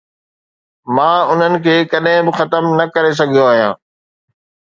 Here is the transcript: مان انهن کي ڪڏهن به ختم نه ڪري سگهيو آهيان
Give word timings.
مان 0.99 1.19
انهن 1.33 1.53
کي 1.67 1.75
ڪڏهن 1.91 2.25
به 2.27 2.31
ختم 2.39 2.63
نه 2.79 2.85
ڪري 2.95 3.13
سگهيو 3.19 3.45
آهيان 3.53 3.73